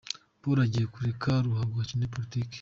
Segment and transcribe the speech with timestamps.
[0.41, 2.49] Poro agiye kureka ruhago akine politiki